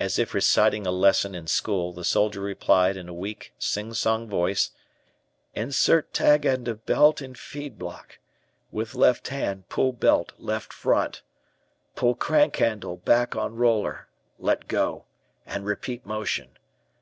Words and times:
As 0.00 0.18
if 0.18 0.32
reciting 0.32 0.86
a 0.86 0.90
lesson 0.90 1.34
in 1.34 1.46
school, 1.48 1.92
the 1.92 2.02
soldier 2.02 2.40
replied 2.40 2.96
in 2.96 3.10
a 3.10 3.12
weak, 3.12 3.52
singsong 3.58 4.26
voice: 4.26 4.70
"Insert 5.52 6.14
tag 6.14 6.46
end 6.46 6.66
of 6.66 6.86
belt 6.86 7.20
in 7.20 7.34
feed 7.34 7.78
block, 7.78 8.20
with 8.72 8.94
left 8.94 9.28
hand 9.28 9.68
pull 9.68 9.92
belt 9.92 10.32
left 10.38 10.72
front. 10.72 11.20
Pull 11.94 12.14
crank 12.14 12.56
handle 12.56 12.96
back 12.96 13.36
on 13.36 13.54
roller, 13.56 14.08
let 14.38 14.66
go, 14.66 15.04
and 15.44 15.66
repeat 15.66 16.06
motion. 16.06 16.56